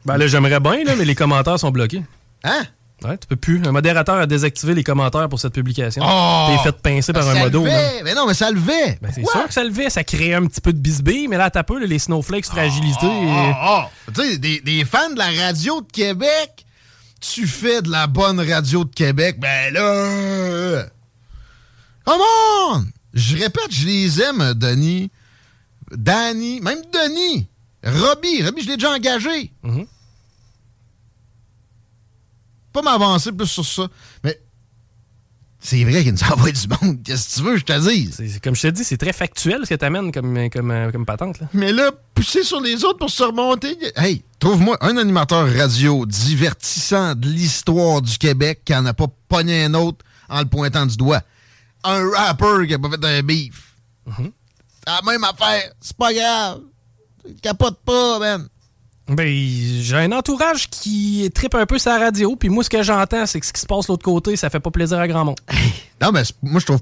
Ben 0.05 0.17
là, 0.17 0.27
j'aimerais 0.27 0.60
bien, 0.60 0.84
là, 0.84 0.96
mais 0.98 1.05
les 1.05 1.15
commentaires 1.15 1.60
sont 1.60 1.72
bloqués. 1.72 2.03
Hein? 2.43 2.63
Ouais, 3.03 3.17
tu 3.17 3.25
peux 3.27 3.36
plus. 3.36 3.62
Un 3.65 3.72
modérateur 3.72 4.15
a 4.15 4.27
désactivé 4.27 4.75
les 4.75 4.84
commentaires 4.84 5.27
pour 5.27 5.39
cette 5.39 5.53
publication. 5.53 6.03
Oh! 6.05 6.48
T'es 6.50 6.63
fait 6.63 6.77
pincer 6.81 7.13
par 7.13 7.24
Ça 7.24 7.31
un 7.31 7.39
modo. 7.39 7.63
Mais 7.63 8.13
non, 8.13 8.27
mais 8.27 8.36
ça 8.36 8.51
le 8.51 8.60
fait. 8.60 9.00
Ben, 9.01 9.12
c'est 9.13 9.25
sûr 9.25 9.48
que 9.48 9.53
ça 9.53 9.63
le 9.63 9.72
fait. 9.72 9.89
Ça 9.89 10.03
crée 10.03 10.36
un 10.36 10.46
petit 10.46 10.62
peu 10.62 10.72
de 10.72 10.77
bisbille, 10.77 11.27
mais 11.27 11.38
là, 11.38 11.50
t'as 11.50 11.63
peu, 11.63 11.79
là, 11.79 11.88
les 11.88 11.98
snowflakes 11.98 12.46
fragilisés. 12.46 12.98
Ah, 13.01 13.55
ah. 13.60 13.89
Tu 14.13 14.22
sais, 14.22 14.38
des, 14.38 14.60
des 14.62 14.86
fans 14.86 15.10
de 15.12 15.17
la 15.17 15.29
radio 15.46 15.81
de 15.81 15.91
Québec, 15.91 16.65
tu 17.20 17.48
fais 17.48 17.81
de 17.81 17.89
la 17.89 18.05
bonne 18.05 18.39
radio 18.39 18.84
de 18.84 18.93
Québec, 18.93 19.39
ben 19.39 19.74
là... 19.74 20.84
Come 22.05 22.22
on! 22.22 22.84
Je 23.13 23.38
répète, 23.38 23.72
je 23.72 23.86
les 23.88 24.22
aime, 24.22 24.53
Denis. 24.53 25.12
Danny, 25.91 26.62
même 26.62 26.81
Denis. 26.93 27.48
Robbie, 27.83 28.43
Robbie, 28.43 28.61
je 28.63 28.67
l'ai 28.69 28.77
déjà 28.77 28.91
engagé. 28.93 29.51
Mhm. 29.63 29.85
Pas 32.73 32.81
m'avancer 32.81 33.31
plus 33.31 33.47
sur 33.47 33.65
ça, 33.65 33.88
mais 34.23 34.39
c'est 35.59 35.83
vrai 35.83 36.03
qu'il 36.03 36.13
nous 36.13 36.23
envoie 36.31 36.51
du 36.51 36.67
monde. 36.69 37.03
Qu'est-ce 37.03 37.27
que 37.29 37.33
tu 37.35 37.41
veux, 37.41 37.57
je 37.57 37.65
te 37.65 37.79
c'est- 38.11 38.41
comme 38.41 38.55
je 38.55 38.61
te 38.61 38.67
dis, 38.67 38.83
c'est 38.85 38.97
très 38.97 39.11
factuel 39.11 39.61
ce 39.65 39.69
que 39.69 39.75
t'amènes 39.75 40.11
comme, 40.11 40.50
comme, 40.50 40.71
euh, 40.71 40.89
comme 40.91 41.05
patente. 41.05 41.39
Là. 41.41 41.47
Mais 41.53 41.73
là, 41.73 41.91
pousser 42.15 42.43
sur 42.43 42.61
les 42.61 42.85
autres 42.85 42.97
pour 43.00 43.09
se 43.09 43.23
remonter. 43.23 43.77
Hey, 43.97 44.23
trouve-moi 44.39 44.77
un 44.81 44.95
animateur 44.97 45.51
radio 45.53 46.05
divertissant 46.05 47.13
de 47.15 47.27
l'histoire 47.27 48.01
du 48.01 48.17
Québec 48.17 48.61
qui 48.63 48.73
en 48.73 48.85
a 48.85 48.93
pas 48.93 49.07
pogné 49.27 49.65
un 49.65 49.73
autre 49.73 50.05
en 50.29 50.39
le 50.39 50.45
pointant 50.45 50.85
du 50.85 50.95
doigt. 50.95 51.21
Un 51.83 52.09
rapper 52.11 52.67
qui 52.67 52.73
a 52.75 52.79
pas 52.79 52.89
fait 52.91 53.03
un 53.05 53.21
beef. 53.23 53.75
C'est 54.07 54.23
la 54.88 55.01
même 55.05 55.23
affaire. 55.25 55.73
C'est 55.81 55.97
pas 55.97 56.13
grave. 56.13 56.61
Capote 57.41 57.79
pas, 57.85 58.19
man. 58.19 58.47
Ben, 59.07 59.27
j'ai 59.27 59.95
un 59.97 60.11
entourage 60.11 60.69
qui 60.69 61.29
tripe 61.33 61.55
un 61.55 61.65
peu 61.65 61.77
sa 61.77 61.97
radio, 61.99 62.35
puis 62.35 62.49
moi, 62.49 62.63
ce 62.63 62.69
que 62.69 62.81
j'entends, 62.83 63.25
c'est 63.25 63.39
que 63.39 63.45
ce 63.45 63.51
qui 63.53 63.59
se 63.61 63.65
passe 63.65 63.87
de 63.87 63.91
l'autre 63.91 64.03
côté, 64.05 64.35
ça 64.37 64.49
fait 64.49 64.59
pas 64.59 64.71
plaisir 64.71 64.99
à 64.99 65.07
grand 65.07 65.25
monde. 65.25 65.39
Non, 66.01 66.11
mais 66.11 66.23
moi, 66.41 66.59
je 66.59 66.65
trouve, 66.65 66.79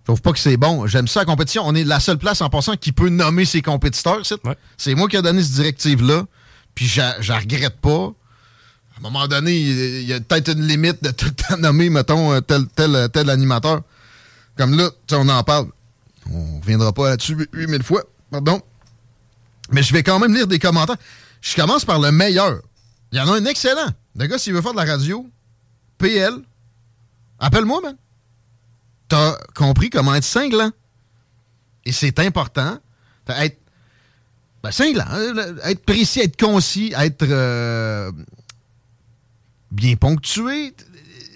je 0.00 0.04
trouve 0.04 0.20
pas 0.22 0.32
que 0.32 0.38
c'est 0.38 0.56
bon. 0.56 0.86
J'aime 0.86 1.08
ça, 1.08 1.20
la 1.20 1.26
compétition. 1.26 1.62
On 1.66 1.74
est 1.74 1.82
la 1.82 1.98
seule 1.98 2.18
place 2.18 2.40
en 2.42 2.48
passant 2.48 2.76
qui 2.76 2.92
peut 2.92 3.08
nommer 3.08 3.44
ses 3.44 3.60
compétiteurs. 3.62 4.24
c'est- 4.24 4.38
Ouais. 4.44 4.94
Moi 4.94 5.08
qui 5.08 5.16
ai 5.16 5.22
donné 5.22 5.42
cette 5.42 5.52
directive-là. 5.54 6.26
Puis, 6.74 6.86
je 6.86 7.00
la 7.00 7.38
regrette 7.38 7.76
pas. 7.80 8.12
À 8.94 8.98
un 8.98 9.02
moment 9.02 9.26
donné, 9.26 9.52
il 9.56 10.04
y 10.06 10.12
a 10.12 10.20
peut-être 10.20 10.52
une 10.52 10.62
limite 10.66 11.02
de 11.02 11.10
tout 11.10 11.26
le 11.26 11.32
temps 11.32 11.56
nommer, 11.58 11.90
mettons, 11.90 12.32
euh, 12.32 12.40
tel, 12.40 12.66
tel, 12.68 13.08
tel 13.12 13.28
animateur. 13.30 13.80
Comme 14.56 14.76
là, 14.76 14.90
tu 15.06 15.14
sais, 15.14 15.20
on 15.20 15.28
en 15.28 15.42
parle. 15.42 15.66
On 16.32 16.60
reviendra 16.60 16.92
pas 16.92 17.10
là-dessus 17.10 17.36
8000 17.52 17.82
fois. 17.82 18.02
Pardon. 18.30 18.60
Mais 19.72 19.82
je 19.82 19.92
vais 19.92 20.02
quand 20.02 20.18
même 20.18 20.34
lire 20.34 20.46
des 20.46 20.58
commentaires. 20.58 20.96
Je 21.40 21.54
commence 21.54 21.84
par 21.84 21.98
le 21.98 22.12
meilleur. 22.12 22.60
Il 23.12 23.18
y 23.18 23.20
en 23.20 23.28
a 23.28 23.36
un 23.36 23.44
excellent. 23.44 23.88
Le 24.16 24.26
gars, 24.26 24.38
s'il 24.38 24.52
veut 24.52 24.62
faire 24.62 24.72
de 24.72 24.78
la 24.78 24.84
radio, 24.84 25.28
PL, 25.98 26.34
appelle-moi, 27.38 27.80
man 27.82 27.96
t'as 29.08 29.36
compris 29.54 29.90
comment 29.90 30.14
être 30.14 30.24
cinglant. 30.24 30.70
Et 31.84 31.92
c'est 31.92 32.18
important. 32.18 32.78
Être 33.28 33.58
ben, 34.62 34.70
cinglant, 34.70 35.04
hein, 35.08 35.34
être 35.64 35.84
précis, 35.84 36.20
être 36.20 36.38
concis, 36.38 36.92
être 36.96 37.26
euh, 37.28 38.10
bien 39.70 39.96
ponctué. 39.96 40.74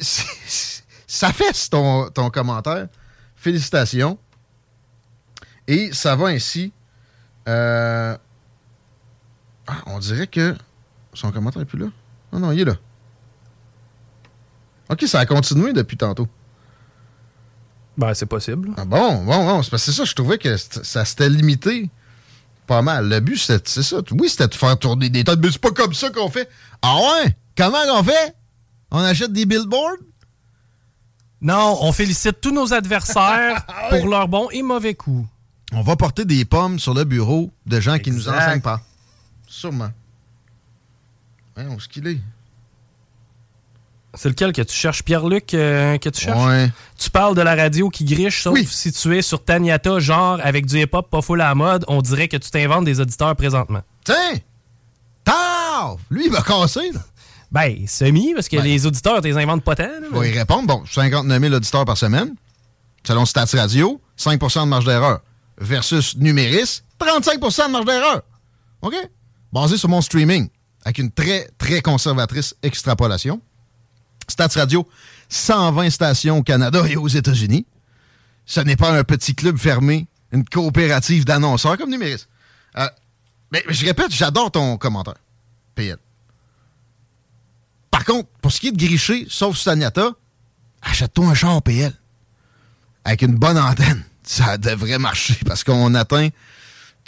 Ça 1.07 1.33
fait 1.33 1.69
ton, 1.69 2.09
ton 2.11 2.31
commentaire. 2.31 2.89
Félicitations. 3.35 4.19
Et 5.67 5.93
ça 5.93 6.15
va 6.15 6.27
ainsi. 6.29 6.73
Euh, 7.51 8.17
ah, 9.67 9.83
on 9.87 9.99
dirait 9.99 10.27
que 10.27 10.57
son 11.15 11.33
commentaire 11.33 11.61
n'est 11.61 11.67
plus 11.67 11.79
là. 11.79 11.87
Non, 12.33 12.39
non, 12.39 12.53
il 12.53 12.61
est 12.61 12.65
là. 12.65 12.77
OK, 14.89 15.03
ça 15.07 15.21
a 15.21 15.27
continué 15.27 15.73
depuis 15.73 15.97
tantôt. 15.97 16.29
Ben, 17.97 18.15
c'est 18.15 18.27
possible. 18.27 18.71
Ah 18.77 18.85
bon, 18.85 19.25
bon, 19.25 19.45
bon. 19.45 19.63
C'est 19.63 19.71
parce 19.71 19.85
que 19.85 19.93
c'est 19.93 19.97
ça, 19.97 20.05
je 20.05 20.15
trouvais 20.15 20.39
que 20.39 20.57
ça 20.57 21.05
s'était 21.05 21.29
limité 21.29 21.91
pas 22.67 22.83
mal. 22.83 23.09
Le 23.09 23.21
but, 23.21 23.37
c'est 23.37 23.83
ça. 23.83 23.97
Oui, 24.13 24.29
c'était 24.29 24.49
de 24.49 24.55
faire 24.55 24.79
tourner 24.79 25.11
des 25.11 25.25
têtes, 25.25 25.41
mais 25.43 25.51
c'est 25.51 25.61
pas 25.61 25.73
comme 25.73 25.93
ça 25.93 26.11
qu'on 26.11 26.31
fait. 26.31 26.49
Ah 26.83 26.97
ouais? 26.97 27.37
Comment 27.57 27.79
on 27.95 28.03
fait? 28.03 28.35
On 28.93 28.99
achète 28.99 29.33
des 29.33 29.45
billboards? 29.45 29.99
Non, 31.43 31.79
on 31.81 31.93
félicite 31.93 32.41
tous 32.41 32.53
nos 32.53 32.73
adversaires 32.73 33.65
pour 33.91 34.07
leurs 34.09 34.29
bons 34.29 34.51
et 34.51 34.63
mauvais 34.63 34.95
coups. 34.95 35.27
On 35.73 35.83
va 35.83 35.97
porter 35.97 36.25
des 36.25 36.45
pommes 36.45 36.79
sur 36.79 36.95
le 36.95 37.05
bureau 37.05 37.51
de 37.67 37.81
gens 37.81 37.99
qui 37.99 38.11
nous 38.11 38.19
Exact. 38.29 38.37
enseignent 38.43 38.61
pas. 38.61 38.81
Sûrement. 39.47 39.91
Voyons, 41.55 41.79
ce 41.79 41.89
qu'il 41.89 42.07
est? 42.09 42.19
C'est 44.15 44.29
lequel 44.29 44.53
que 44.53 44.63
tu 44.63 44.75
cherches, 44.75 45.05
Pierre-Luc, 45.05 45.55
euh, 45.55 45.97
que 45.99 46.09
tu 46.09 46.23
cherches? 46.23 46.45
Ouais. 46.45 46.73
Tu 46.99 47.11
parles 47.11 47.37
de 47.37 47.43
la 47.43 47.55
radio 47.55 47.89
qui 47.91 48.05
griche, 48.05 48.43
sauf 48.43 48.55
Oui. 48.55 48.67
si 48.69 48.91
tu 48.91 49.17
es 49.17 49.23
sur 49.23 49.45
Taniata, 49.45 50.01
genre 50.01 50.41
avec 50.43 50.67
du 50.67 50.81
hip-hop 50.81 51.09
pas 51.09 51.23
full 51.23 51.41
à 51.41 51.49
la 51.51 51.55
mode, 51.55 51.85
on 51.87 52.03
dirait 52.03 52.27
que 52.27 52.37
tu 52.37 52.51
t'inventes 52.51 52.85
des 52.85 52.99
auditeurs 53.01 53.37
présentement. 53.37 53.83
Tiens! 54.05 54.39
Taf! 55.23 56.01
Lui, 56.11 56.27
il 56.27 56.33
va 56.33 56.43
casser, 56.43 56.91
là. 56.93 57.01
Ben, 57.53 57.87
semi, 57.87 58.35
parce 58.35 58.49
que 58.49 58.57
Ben. 58.57 58.65
les 58.65 58.85
auditeurs, 58.87 59.21
t'es 59.21 59.33
inventent 59.37 59.63
pas 59.65 59.77
tant. 59.77 59.85
là, 59.85 60.09
mais- 60.13 60.31
y 60.31 60.39
répondre. 60.39 60.67
Bon, 60.67 60.85
59 60.87 61.41
000 61.41 61.55
auditeurs 61.55 61.85
par 61.85 61.97
semaine. 61.97 62.35
Selon 63.07 63.25
Stats 63.25 63.47
Radio, 63.55 64.01
5% 64.17 64.65
de 64.65 64.69
marge 64.71 64.85
d'erreur. 64.87 65.21
Versus 65.61 66.17
Numéris, 66.17 66.83
35% 66.99 67.67
de 67.67 67.71
marge 67.71 67.85
d'erreur. 67.85 68.23
OK? 68.83 68.95
Basé 69.53 69.77
sur 69.77 69.89
mon 69.89 70.01
streaming, 70.01 70.49
avec 70.85 70.99
une 70.99 71.11
très, 71.11 71.49
très 71.59 71.83
conservatrice 71.83 72.55
extrapolation. 72.63 73.41
Stats 74.27 74.49
Radio, 74.55 74.89
120 75.29 75.91
stations 75.91 76.39
au 76.39 76.43
Canada 76.43 76.83
et 76.89 76.97
aux 76.97 77.09
États-Unis. 77.09 77.67
Ce 78.47 78.61
n'est 78.61 78.77
pas 78.77 78.93
un 78.93 79.05
petit 79.05 79.35
club 79.35 79.59
fermé, 79.59 80.07
une 80.33 80.45
coopérative 80.45 81.25
d'annonceurs 81.25 81.77
comme 81.77 81.91
Numéris. 81.91 82.27
Euh, 82.79 82.89
mais 83.53 83.63
je 83.69 83.85
répète, 83.85 84.13
j'adore 84.13 84.51
ton 84.51 84.77
commentaire, 84.77 85.17
PL. 85.75 85.99
Par 87.91 88.05
contre, 88.05 88.29
pour 88.41 88.53
ce 88.53 88.61
qui 88.61 88.69
est 88.69 88.73
de 88.73 88.79
gricher, 88.79 89.27
sauf 89.29 89.57
Staniata, 89.57 90.13
achète-toi 90.83 91.27
un 91.27 91.35
char 91.35 91.61
PL. 91.63 91.93
Avec 93.05 93.23
une 93.23 93.35
bonne 93.35 93.59
antenne. 93.59 94.05
Ça 94.31 94.59
devrait 94.59 95.01
marcher 95.01 95.37
parce 95.45 95.65
qu'on 95.65 95.93
atteint 95.97 96.29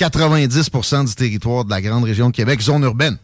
90% 0.01 1.07
du 1.07 1.15
territoire 1.15 1.65
de 1.65 1.71
la 1.71 1.81
grande 1.81 2.03
région 2.03 2.31
de 2.31 2.35
Québec, 2.35 2.61
zone 2.61 2.83
urbaine. 2.83 3.17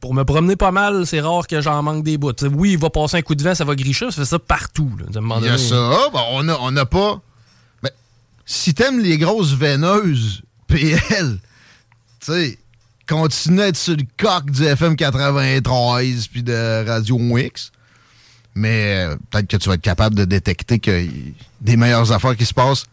Pour 0.00 0.14
me 0.14 0.24
promener 0.24 0.56
pas 0.56 0.70
mal, 0.70 1.06
c'est 1.06 1.20
rare 1.20 1.46
que 1.46 1.60
j'en 1.60 1.82
manque 1.82 2.02
des 2.02 2.16
bouts. 2.16 2.32
T'sais, 2.32 2.46
oui, 2.46 2.72
il 2.72 2.78
va 2.78 2.88
passer 2.88 3.18
un 3.18 3.20
coup 3.20 3.34
de 3.34 3.42
vent, 3.42 3.54
ça 3.54 3.66
va 3.66 3.74
gricher, 3.74 4.06
ça 4.06 4.22
fait 4.22 4.24
ça 4.24 4.38
partout. 4.38 4.90
là. 4.98 5.04
Il 5.42 5.44
y 5.44 5.50
a 5.50 5.58
ça. 5.58 6.08
Bon, 6.14 6.22
on 6.30 6.44
n'a 6.44 6.56
on 6.62 6.74
a 6.78 6.86
pas. 6.86 7.20
Mais 7.82 7.92
si 8.46 8.72
t'aimes 8.72 9.00
les 9.00 9.18
grosses 9.18 9.52
veineuses 9.52 10.40
PL, 10.66 11.38
tu 12.20 12.32
sais, 12.32 12.58
continue 13.06 13.60
à 13.60 13.68
être 13.68 13.76
sur 13.76 13.96
le 13.98 14.04
coq 14.16 14.50
du 14.50 14.64
FM 14.64 14.96
93 14.96 16.28
puis 16.28 16.42
de 16.42 16.88
Radio 16.88 17.18
Wix. 17.18 17.70
Mais 18.54 19.04
euh, 19.04 19.16
peut-être 19.28 19.46
que 19.46 19.58
tu 19.58 19.68
vas 19.68 19.74
être 19.74 19.82
capable 19.82 20.14
de 20.16 20.24
détecter 20.24 20.80
y 20.80 21.34
des 21.60 21.76
meilleures 21.76 22.10
affaires 22.12 22.34
qui 22.34 22.46
se 22.46 22.54
passent. 22.54 22.86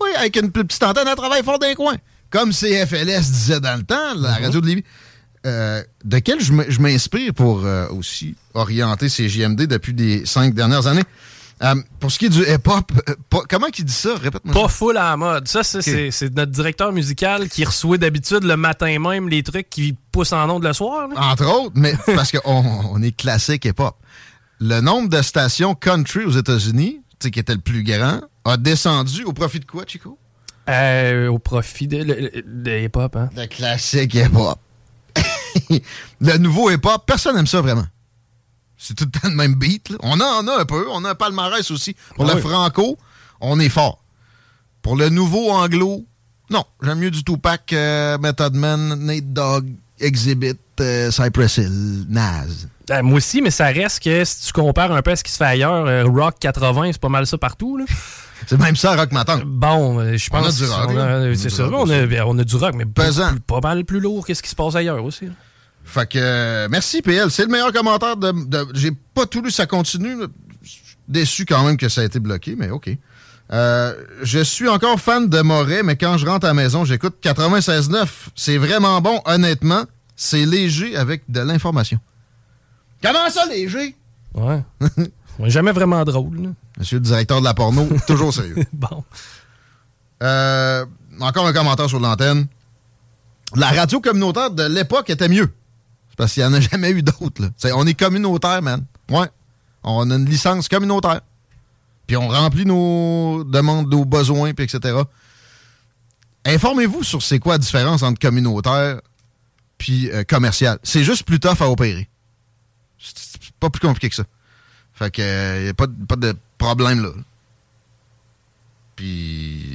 Oui, 0.00 0.10
avec 0.16 0.36
une 0.36 0.50
petite 0.50 0.82
antenne 0.82 1.08
à 1.08 1.16
travail 1.16 1.42
fort 1.42 1.58
d'un 1.58 1.74
coin. 1.74 1.96
Comme 2.30 2.52
CFLS 2.52 3.30
disait 3.30 3.60
dans 3.60 3.76
le 3.76 3.84
temps, 3.84 4.14
la 4.16 4.34
radio 4.34 4.60
de 4.60 4.66
Lévis. 4.66 4.84
Euh, 5.46 5.82
de 6.04 6.18
quel 6.18 6.40
je 6.40 6.80
m'inspire 6.80 7.32
pour 7.32 7.64
euh, 7.64 7.88
aussi 7.90 8.34
orienter 8.54 9.08
ces 9.08 9.28
JMD 9.28 9.62
depuis 9.66 9.92
les 9.92 10.26
cinq 10.26 10.52
dernières 10.52 10.86
années? 10.86 11.04
Euh, 11.62 11.74
pour 11.98 12.12
ce 12.12 12.18
qui 12.18 12.26
est 12.26 12.28
du 12.28 12.42
hip-hop, 12.42 12.92
euh, 13.08 13.40
comment 13.48 13.66
qu'il 13.68 13.84
dit 13.84 13.92
ça? 13.92 14.14
Répète-moi. 14.14 14.54
Pas 14.54 14.68
full 14.68 14.96
à 14.96 15.10
la 15.10 15.16
mode. 15.16 15.48
Ça, 15.48 15.62
c'est 15.64 16.34
notre 16.36 16.52
directeur 16.52 16.92
musical 16.92 17.48
qui 17.48 17.64
reçoit 17.64 17.98
d'habitude 17.98 18.44
le 18.44 18.56
matin 18.56 18.98
même 18.98 19.28
les 19.28 19.42
trucs 19.42 19.68
qui 19.68 19.96
poussent 20.12 20.32
en 20.32 20.48
ondes 20.50 20.64
le 20.64 20.72
soir. 20.72 21.08
là. 21.08 21.14
Entre 21.20 21.46
autres, 21.46 21.72
mais 21.74 21.94
parce 22.14 22.30
qu'on 22.30 22.64
on 22.92 23.02
est 23.02 23.16
classique 23.16 23.64
hip-hop. 23.64 23.96
Le 24.60 24.80
nombre 24.80 25.08
de 25.08 25.22
stations 25.22 25.74
country 25.74 26.24
aux 26.24 26.30
États-Unis, 26.32 27.00
tu 27.18 27.26
sais, 27.26 27.30
qui 27.30 27.40
était 27.40 27.54
le 27.54 27.60
plus 27.60 27.82
grand, 27.82 28.20
a 28.48 28.56
descendu 28.56 29.24
au 29.24 29.32
profit 29.32 29.60
de 29.60 29.64
quoi, 29.64 29.84
Chico? 29.86 30.18
Euh, 30.68 31.28
au 31.28 31.38
profit 31.38 31.88
de, 31.88 32.02
de- 32.02 32.44
de 32.46 32.78
hip-hop. 32.84 33.16
Hein? 33.16 33.30
Le 33.36 33.46
classique 33.46 34.14
hip-hop. 34.14 34.58
le 36.20 36.36
nouveau 36.38 36.70
hip-hop, 36.70 37.04
personne 37.06 37.36
n'aime 37.36 37.46
ça 37.46 37.60
vraiment. 37.60 37.86
C'est 38.76 38.94
tout 38.94 39.04
le 39.04 39.10
temps 39.20 39.28
le 39.28 39.34
même 39.34 39.54
beat. 39.54 39.88
là. 39.90 39.96
On 40.00 40.20
en 40.20 40.46
a 40.46 40.60
un 40.60 40.64
peu. 40.64 40.86
On 40.90 41.04
a 41.04 41.10
un 41.10 41.14
palmarès 41.14 41.68
aussi. 41.70 41.96
Pour 42.14 42.26
Ah 42.26 42.34
le 42.34 42.36
oui. 42.36 42.48
franco, 42.48 42.98
on 43.40 43.58
est 43.58 43.68
fort. 43.68 44.02
Pour 44.82 44.94
le 44.96 45.08
nouveau 45.08 45.50
anglo, 45.50 46.04
non. 46.50 46.64
J'aime 46.82 46.98
mieux 46.98 47.10
du 47.10 47.24
Tupac, 47.24 47.72
euh, 47.72 48.16
Method 48.18 48.54
Man, 48.54 48.94
Nate 49.04 49.32
Dogg, 49.32 49.66
Exhibit. 49.98 50.54
euh, 50.80 51.10
Cypress 51.10 51.56
Hill, 51.56 52.06
Naz. 52.08 52.68
Euh, 52.90 53.02
moi 53.02 53.16
aussi, 53.16 53.42
mais 53.42 53.50
ça 53.50 53.66
reste 53.66 54.00
que 54.02 54.24
si 54.24 54.46
tu 54.46 54.52
compares 54.52 54.92
un 54.92 55.02
peu 55.02 55.10
à 55.10 55.16
ce 55.16 55.24
qui 55.24 55.32
se 55.32 55.36
fait 55.38 55.44
ailleurs, 55.44 56.06
Rock 56.06 56.36
80, 56.38 56.92
c'est 56.92 57.00
pas 57.00 57.08
mal 57.08 57.26
ça 57.26 57.36
partout. 57.36 57.76
Là. 57.78 57.84
C'est 58.46 58.58
même 58.60 58.76
ça, 58.76 58.94
Rock 58.96 59.12
Matin. 59.12 59.40
Bon, 59.44 59.98
euh, 60.00 60.16
je 60.16 60.28
On 60.32 60.36
a 60.36 60.42
pense 60.42 60.56
du 60.56 60.64
rock, 60.66 60.86
on 60.90 60.96
a- 60.98 61.18
là. 61.20 61.34
C'est 61.34 61.48
Du 61.48 61.54
ça, 61.54 61.64
rock 61.66 61.74
on 61.86 61.90
a, 61.90 62.06
ben, 62.06 62.22
on 62.26 62.38
a 62.38 62.44
du 62.44 62.56
rock, 62.56 62.74
mais 62.76 62.84
beaucoup 62.84 63.06
Pesant. 63.06 63.30
plus- 63.30 63.40
pas 63.40 63.60
mal 63.60 63.84
plus 63.84 64.00
lourd 64.00 64.26
que 64.26 64.34
ce 64.34 64.42
qui 64.42 64.48
se 64.50 64.54
passe 64.56 64.74
ailleurs 64.74 65.04
aussi. 65.04 65.26
là. 65.26 65.32
Fait 65.84 66.06
que, 66.08 66.18
euh, 66.20 66.68
merci 66.70 67.00
PL. 67.02 67.30
C'est 67.30 67.42
le 67.42 67.48
meilleur 67.48 67.72
commentaire 67.72 68.16
de. 68.16 68.32
de- 68.46 68.66
J'ai 68.74 68.90
pas 69.14 69.26
tout 69.26 69.40
lu, 69.42 69.50
ça 69.50 69.66
continue. 69.66 70.18
là. 70.20 70.26
Je 70.62 70.68
suis 70.68 70.82
Déçu 71.08 71.46
quand 71.46 71.64
même 71.64 71.76
que 71.78 71.88
ça 71.88 72.02
a 72.02 72.04
été 72.04 72.20
bloqué, 72.20 72.54
mais 72.56 72.68
OK. 72.70 72.90
Euh, 73.50 73.94
je 74.22 74.40
suis 74.40 74.68
encore 74.68 75.00
fan 75.00 75.26
de 75.26 75.40
Moret, 75.40 75.82
mais 75.82 75.96
quand 75.96 76.18
je 76.18 76.26
rentre 76.26 76.44
à 76.44 76.48
la 76.48 76.54
maison, 76.54 76.84
j'écoute 76.84 77.16
96.9. 77.22 78.28
C'est 78.34 78.58
vraiment 78.58 79.00
bon, 79.00 79.22
honnêtement. 79.24 79.84
C'est 80.16 80.44
léger 80.44 80.96
avec 80.96 81.22
de 81.30 81.40
l'information. 81.40 81.98
Comment 83.02 83.30
ça, 83.30 83.46
léger? 83.46 83.96
Ouais. 84.34 84.62
Jamais 85.46 85.72
vraiment 85.72 86.04
drôle. 86.04 86.42
là. 86.42 86.48
Monsieur 86.78 86.96
le 86.98 87.02
directeur 87.04 87.40
de 87.40 87.44
la 87.44 87.54
porno, 87.54 87.88
toujours 88.06 88.32
sérieux. 88.34 88.56
Bon. 88.72 89.04
Euh, 90.22 90.84
encore 91.20 91.46
un 91.46 91.52
commentaire 91.52 91.88
sur 91.88 92.00
l'antenne. 92.00 92.46
La 93.54 93.68
radio 93.68 94.00
communautaire 94.00 94.50
de 94.50 94.64
l'époque 94.64 95.08
était 95.10 95.28
mieux. 95.28 95.52
C'est 96.10 96.16
parce 96.16 96.32
qu'il 96.34 96.42
n'y 96.42 96.48
en 96.48 96.54
a 96.54 96.60
jamais 96.72 96.90
eu 96.90 97.02
d'autres. 97.02 97.50
On 97.74 97.86
est 97.86 97.94
communautaire, 97.94 98.60
man. 98.62 98.84
Ouais. 99.10 99.28
On 99.84 100.10
a 100.10 100.14
une 100.16 100.26
licence 100.26 100.68
communautaire. 100.68 101.20
Puis 102.06 102.16
on 102.16 102.28
remplit 102.28 102.64
nos 102.66 103.44
demandes, 103.44 103.90
nos 103.90 104.04
besoins, 104.04 104.54
puis 104.54 104.64
etc. 104.64 104.96
Informez-vous 106.44 107.02
sur 107.04 107.22
c'est 107.22 107.38
quoi 107.38 107.54
la 107.54 107.58
différence 107.58 108.02
entre 108.02 108.18
communautaire 108.18 109.00
puis 109.76 110.10
euh, 110.10 110.24
commercial. 110.24 110.78
C'est 110.82 111.04
juste 111.04 111.22
plus 111.24 111.38
tough 111.38 111.60
à 111.60 111.70
opérer. 111.70 112.08
C'est 112.98 113.52
pas 113.60 113.70
plus 113.70 113.80
compliqué 113.80 114.08
que 114.08 114.16
ça. 114.16 114.24
Fait 114.98 115.10
que 115.10 115.62
n'y 115.64 115.68
a 115.68 115.74
pas, 115.74 115.86
de- 115.86 116.04
pas 116.06 116.16
de 116.16 116.34
problème 116.58 117.02
là. 117.02 117.10
Puis 118.96 119.06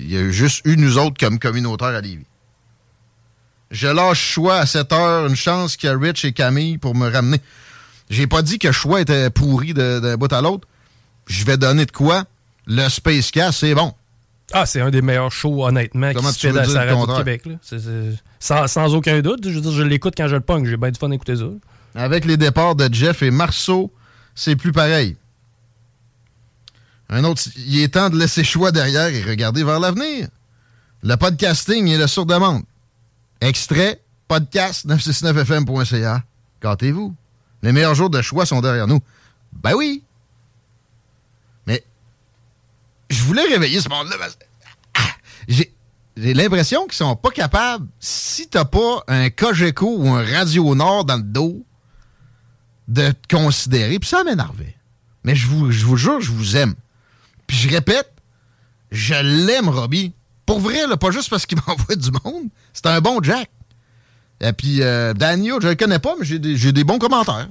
il 0.03 0.11
y 0.13 0.17
a 0.17 0.29
juste 0.31 0.61
eu 0.65 0.75
nous 0.77 0.97
autres 0.97 1.17
comme 1.19 1.39
communautaire 1.39 1.87
à 1.89 2.01
Lévis. 2.01 2.25
Je 3.71 3.87
lâche 3.87 4.19
choix 4.21 4.57
à 4.57 4.65
cette 4.65 4.91
heure, 4.91 5.25
une 5.27 5.35
chance 5.35 5.77
qu'il 5.77 5.89
y 5.89 5.91
a 5.91 5.97
Rich 5.97 6.25
et 6.25 6.33
Camille 6.33 6.77
pour 6.77 6.93
me 6.95 7.09
ramener. 7.09 7.39
J'ai 8.09 8.27
pas 8.27 8.41
dit 8.41 8.59
que 8.59 8.71
choix 8.71 9.01
était 9.01 9.29
pourri 9.29 9.73
d'un 9.73 10.17
bout 10.17 10.31
à 10.31 10.41
l'autre. 10.41 10.67
Je 11.25 11.43
vais 11.45 11.57
donner 11.57 11.85
de 11.85 11.91
quoi? 11.91 12.25
Le 12.67 12.87
Space 12.89 13.31
Cast, 13.31 13.59
c'est 13.61 13.73
bon. 13.73 13.93
Ah, 14.51 14.65
c'est 14.65 14.81
un 14.81 14.91
des 14.91 15.01
meilleurs 15.01 15.31
shows, 15.31 15.65
honnêtement, 15.65 16.11
Comment 16.13 16.29
qui 16.29 16.35
se 16.35 16.39
tu 16.47 16.51
fait 16.53 16.59
à 16.59 16.65
la 16.85 16.93
radio 16.93 17.07
de? 17.07 17.17
Québec. 17.17 17.45
là? 17.45 17.55
Sans, 18.39 18.67
sans 18.67 18.93
aucun 18.93 19.21
doute. 19.21 19.47
Je 19.47 19.55
veux 19.55 19.61
dire, 19.61 19.71
je 19.71 19.81
l'écoute 19.81 20.13
quand 20.15 20.27
je 20.27 20.35
le 20.35 20.41
punk. 20.41 20.67
J'ai 20.67 20.77
bien 20.77 20.91
du 20.91 20.99
fun 20.99 21.09
d'écouter 21.09 21.37
ça. 21.37 21.45
Avec 21.95 22.25
les 22.25 22.37
départs 22.37 22.75
de 22.75 22.93
Jeff 22.93 23.23
et 23.23 23.31
Marceau, 23.31 23.91
c'est 24.35 24.55
plus 24.55 24.71
pareil. 24.71 25.17
Un 27.09 27.23
autre, 27.25 27.43
il 27.57 27.79
est 27.81 27.93
temps 27.93 28.09
de 28.09 28.17
laisser 28.17 28.43
choix 28.43 28.71
derrière 28.71 29.07
et 29.07 29.21
regarder 29.23 29.63
vers 29.63 29.79
l'avenir. 29.79 30.27
Le 31.03 31.15
podcasting 31.15 31.87
est 31.87 31.97
le 31.97 32.07
sur-demande. 32.07 32.63
Extrait, 33.41 34.01
podcast 34.27 34.85
969fm.ca. 34.87 36.23
Gâtez-vous. 36.61 37.13
Les 37.61 37.71
meilleurs 37.71 37.93
jours 37.95 38.09
de 38.09 38.21
choix 38.21 38.45
sont 38.45 38.61
derrière 38.61 38.87
nous. 38.87 38.99
Ben 39.51 39.73
oui. 39.75 40.03
Mais 41.67 41.83
je 43.09 43.21
voulais 43.23 43.43
réveiller 43.43 43.81
ce 43.81 43.89
monde-là. 43.89 44.15
parce- 44.17 44.37
Ah, 44.95 45.01
J'ai 45.47 46.33
l'impression 46.33 46.83
qu'ils 46.85 46.93
sont 46.93 47.15
pas 47.15 47.31
capables, 47.31 47.87
si 47.99 48.47
t'as 48.47 48.65
pas 48.65 49.03
un 49.07 49.29
Cogeco 49.29 49.97
ou 49.97 50.09
un 50.09 50.23
Radio 50.23 50.73
Nord 50.73 51.05
dans 51.05 51.17
le 51.17 51.23
dos, 51.23 51.65
de 52.87 53.11
te 53.11 53.35
considérer. 53.35 53.99
Puis 53.99 54.09
ça 54.09 54.23
m'énervait. 54.23 54.75
Mais 55.23 55.35
je 55.35 55.47
vous, 55.47 55.71
je 55.71 55.85
vous 55.85 55.97
jure, 55.97 56.19
je 56.21 56.31
vous 56.31 56.57
aime. 56.57 56.73
Puis 57.47 57.57
je 57.57 57.69
répète, 57.69 58.11
je 58.91 59.15
l'aime, 59.15 59.69
Robbie. 59.69 60.13
Pour 60.45 60.59
vrai, 60.59 60.85
là, 60.87 60.97
pas 60.97 61.11
juste 61.11 61.29
parce 61.29 61.45
qu'il 61.45 61.57
m'envoie 61.67 61.95
du 61.95 62.09
monde. 62.23 62.43
C'est 62.73 62.85
un 62.87 62.99
bon 63.01 63.21
Jack. 63.23 63.49
Et 64.41 64.51
puis, 64.51 64.81
euh, 64.81 65.13
Daniel, 65.13 65.55
je 65.61 65.69
le 65.69 65.75
connais 65.75 65.99
pas, 65.99 66.15
mais 66.19 66.25
j'ai 66.25 66.39
des, 66.39 66.71
des 66.73 66.83
bons 66.83 66.99
commentaires. 66.99 67.47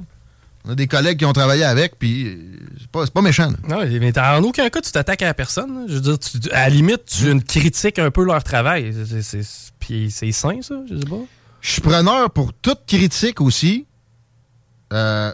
On 0.64 0.70
a 0.70 0.74
des 0.76 0.86
collègues 0.86 1.18
qui 1.18 1.24
ont 1.24 1.32
travaillé 1.32 1.64
avec, 1.64 1.98
puis 1.98 2.26
euh, 2.28 2.36
c'est 2.78 2.88
pas, 2.88 3.04
pas 3.06 3.22
méchant. 3.22 3.50
là. 3.50 3.56
Non, 3.68 3.84
mais 3.98 4.16
en 4.18 4.42
aucun 4.44 4.68
cas, 4.68 4.80
tu 4.80 4.92
t'attaques 4.92 5.22
à 5.22 5.26
la 5.26 5.34
personne. 5.34 5.74
là. 5.74 5.84
Je 5.88 5.94
veux 5.94 6.00
dire, 6.00 6.18
tu- 6.18 6.50
à 6.52 6.64
la 6.64 6.68
limite, 6.68 7.04
tu 7.06 7.30
une 7.30 7.42
critiques 7.42 7.98
un 7.98 8.10
peu 8.10 8.24
leur 8.24 8.44
travail. 8.44 8.92
Puis 9.80 10.10
c'est 10.12 10.32
sain, 10.32 10.60
ça, 10.62 10.74
je 10.88 10.98
sais 10.98 11.04
pas. 11.06 11.16
Je 11.62 11.70
suis 11.72 11.80
preneur 11.80 12.30
pour 12.30 12.52
toute 12.52 12.80
critique 12.86 13.40
aussi. 13.40 13.86
Euh, 14.92 15.32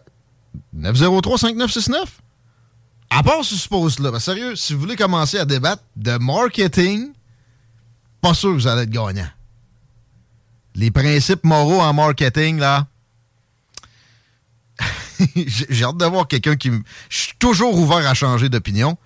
903-5969. 0.77 2.05
À 3.11 3.23
part 3.23 3.45
ce 3.45 3.55
suppose-là, 3.55 4.11
ben 4.11 4.19
sérieux, 4.19 4.55
si 4.55 4.75
vous 4.75 4.81
voulez 4.81 4.97
commencer 4.97 5.39
à 5.39 5.45
débattre 5.45 5.83
de 5.97 6.19
marketing, 6.19 7.13
pas 8.21 8.35
sûr 8.35 8.51
que 8.51 8.55
vous 8.55 8.67
allez 8.67 8.83
être 8.83 8.91
gagnant. 8.91 9.29
Les 10.75 10.91
principes 10.91 11.45
moraux 11.45 11.81
en 11.81 11.93
marketing, 11.93 12.59
là. 12.59 12.87
J'ai 15.37 15.85
hâte 15.85 15.97
de 15.97 16.05
voir 16.05 16.29
quelqu'un 16.29 16.55
qui. 16.55 16.71
Je 17.09 17.19
suis 17.19 17.35
toujours 17.39 17.77
ouvert 17.77 18.07
à 18.07 18.15
changer 18.15 18.49
d'opinion, 18.49 18.97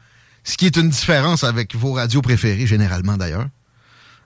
ce 0.45 0.57
qui 0.57 0.67
est 0.67 0.77
une 0.77 0.91
différence 0.91 1.45
avec 1.45 1.75
vos 1.75 1.93
radios 1.93 2.23
préférées, 2.23 2.67
généralement 2.67 3.17
d'ailleurs. 3.17 3.47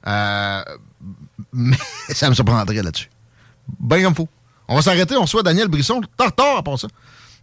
Euh, 0.06 0.64
mais 1.52 1.76
ça 2.08 2.28
me 2.28 2.34
surprendrait 2.34 2.82
là-dessus. 2.82 3.10
Ben 3.78 4.02
comme 4.02 4.14
faut. 4.14 4.28
On 4.68 4.74
va 4.74 4.82
s'arrêter, 4.82 5.16
on 5.16 5.26
soit 5.26 5.42
Daniel 5.42 5.68
Brisson, 5.68 6.00
tartare 6.16 6.56
à 6.56 6.62
part 6.62 6.78
ça. 6.78 6.88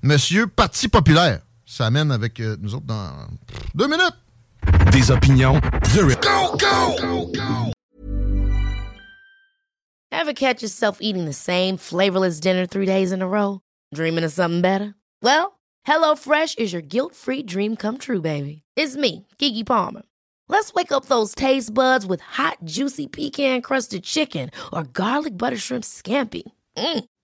Monsieur 0.02 0.48
Parti 0.48 0.90
populaire. 0.90 1.40
Ça 1.66 1.86
amène 1.86 2.12
avec 2.12 2.40
euh, 2.42 2.58
nous 2.60 2.76
autres 2.76 2.86
dans 2.86 3.28
deux 3.74 3.88
minutes. 3.88 4.16
Des 4.92 5.12
opinions, 5.12 5.60
The 5.94 6.18
Ever 10.12 10.34
catch 10.34 10.62
yourself 10.62 10.98
eating 11.02 11.26
the 11.26 11.34
same 11.34 11.78
flavorless 11.78 12.40
dinner 12.40 12.66
three 12.66 12.86
days 12.86 13.12
in 13.12 13.22
a 13.22 13.28
row? 13.28 13.62
Dreaming 13.94 14.24
of 14.24 14.32
something 14.32 14.62
better? 14.62 14.94
Well, 15.22 15.60
HelloFresh 15.88 16.60
is 16.60 16.72
your 16.72 16.82
guilt-free 16.82 17.44
dream 17.44 17.76
come 17.76 17.98
true, 17.98 18.22
baby. 18.22 18.64
It's 18.76 18.96
me, 18.96 19.28
Kiki 19.38 19.64
Palmer. 19.64 20.04
Let's 20.50 20.74
wake 20.74 20.92
up 20.92 21.06
those 21.06 21.34
taste 21.34 21.74
buds 21.74 22.06
with 22.06 22.22
hot, 22.22 22.58
juicy 22.64 23.08
pecan-crusted 23.08 24.04
chicken 24.04 24.52
or 24.72 24.84
garlic 24.84 25.38
butter 25.38 25.58
shrimp 25.58 25.84
scampi. 25.84 26.44
Mm. 26.78 27.06